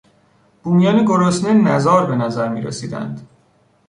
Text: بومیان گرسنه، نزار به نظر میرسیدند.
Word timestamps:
بومیان 0.61 1.05
گرسنه، 1.05 1.53
نزار 1.53 2.05
به 2.05 2.15
نظر 2.15 2.49
میرسیدند. 2.49 3.27